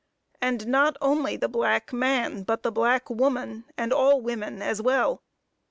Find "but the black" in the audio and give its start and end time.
2.41-3.11